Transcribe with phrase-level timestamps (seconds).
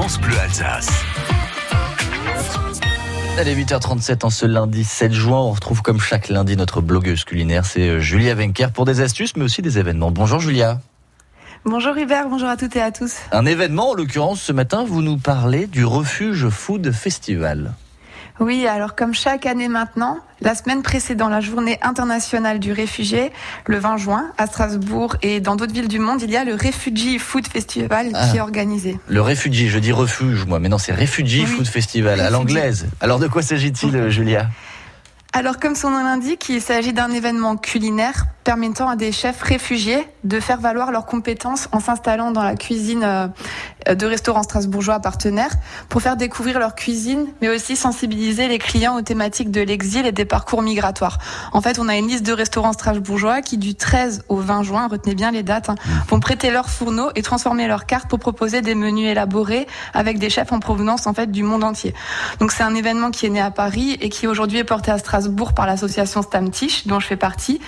[0.00, 0.90] France Bleu Alsace.
[3.36, 5.40] Allez, 8h37 en ce lundi 7 juin.
[5.40, 9.34] On retrouve comme chaque lundi notre blogueuse culinaire, c'est euh, Julia Venker pour des astuces
[9.34, 10.12] mais aussi des événements.
[10.12, 10.80] Bonjour Julia.
[11.64, 13.16] Bonjour Hubert, bonjour à toutes et à tous.
[13.32, 17.74] Un événement, en l'occurrence ce matin, vous nous parlez du Refuge Food Festival.
[18.40, 23.32] Oui, alors comme chaque année maintenant, la semaine précédant la journée internationale du réfugié,
[23.66, 26.54] le 20 juin, à Strasbourg et dans d'autres villes du monde, il y a le
[26.54, 28.28] Refugee Food Festival Ah.
[28.30, 28.98] qui est organisé.
[29.08, 31.46] Le Refugee, je dis refuge moi, mais non c'est Refugee Oui.
[31.46, 32.86] Food Festival à l'anglaise.
[33.00, 34.46] Alors de quoi s'agit-il euh, Julia?
[35.34, 40.06] Alors comme son nom l'indique, il s'agit d'un événement culinaire permettant à des chefs réfugiés
[40.24, 43.26] de faire valoir leurs compétences en s'installant dans la cuisine euh,
[43.94, 45.54] de restaurants strasbourgeois partenaires
[45.88, 50.12] pour faire découvrir leur cuisine, mais aussi sensibiliser les clients aux thématiques de l'exil et
[50.12, 51.18] des parcours migratoires.
[51.52, 54.88] En fait, on a une liste de restaurants strasbourgeois qui, du 13 au 20 juin,
[54.88, 55.74] retenez bien les dates, hein,
[56.08, 60.30] vont prêter leurs fourneaux et transformer leurs cartes pour proposer des menus élaborés avec des
[60.30, 61.94] chefs en provenance en fait du monde entier.
[62.40, 64.98] Donc c'est un événement qui est né à Paris et qui aujourd'hui est porté à
[64.98, 67.60] Strasbourg par l'association Stamtisch, dont je fais partie.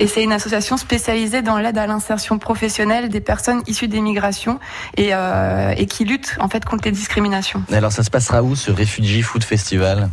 [0.00, 4.58] Et c'est une association spécialisée dans l'aide à l'insertion professionnelle des personnes issues des migrations
[4.96, 7.62] et, euh, et qui lutte en fait contre les discriminations.
[7.72, 10.08] Alors ça se passera où ce Refugee Food Festival?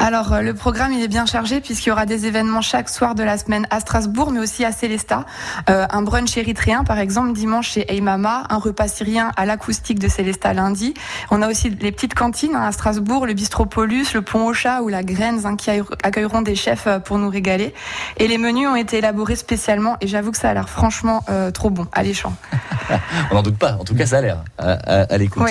[0.00, 3.16] Alors euh, le programme il est bien chargé puisqu'il y aura des événements chaque soir
[3.16, 5.26] de la semaine à Strasbourg mais aussi à Célestat.
[5.68, 10.06] Euh, un brunch érythréen par exemple dimanche chez Eymama, un repas syrien à l'acoustique de
[10.06, 10.94] Célestat lundi.
[11.32, 14.52] On a aussi les petites cantines hein, à Strasbourg, le bistrot Paulus, le pont au
[14.52, 17.74] chat ou la Graines hein, qui accueilleront des chefs euh, pour nous régaler.
[18.18, 21.50] Et les menus ont été élaborés spécialement et j'avoue que ça a l'air franchement euh,
[21.50, 22.36] trop bon, alléchant.
[23.30, 25.42] On n'en doute pas, en tout cas ça a l'air à, à- à l'écoute.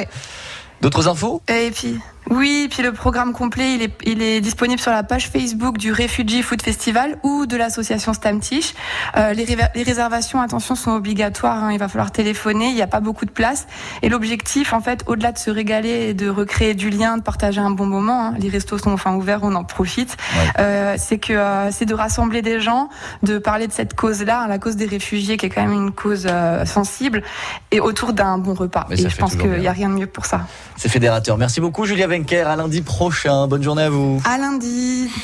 [0.81, 1.41] D'autres infos?
[1.47, 1.99] Et puis,
[2.29, 5.91] oui, puis le programme complet, il est, il est disponible sur la page Facebook du
[5.91, 8.73] Refugee Food Festival ou de l'association Stamtisch.
[9.15, 11.63] Euh, les, réservations, attention, sont obligatoires.
[11.63, 12.67] hein, il va falloir téléphoner.
[12.67, 13.67] Il n'y a pas beaucoup de place.
[14.01, 17.61] Et l'objectif, en fait, au-delà de se régaler et de recréer du lien, de partager
[17.61, 20.17] un bon moment, hein, les restos sont enfin ouverts, on en profite.
[20.35, 20.51] Ouais.
[20.59, 22.89] Euh, c'est que euh, c'est de rassembler des gens,
[23.23, 25.91] de parler de cette cause-là, hein, la cause des réfugiés, qui est quand même une
[25.91, 26.27] cause
[26.65, 27.23] sensible,
[27.71, 28.85] et autour d'un bon repas.
[28.89, 30.41] Mais et je pense qu'il n'y a rien de mieux pour ça.
[30.75, 31.37] C'est fédérateur.
[31.37, 33.47] Merci beaucoup Julia À lundi prochain.
[33.47, 34.21] Bonne journée à vous.
[34.25, 35.09] À lundi.